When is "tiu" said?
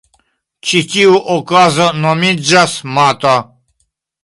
0.93-1.19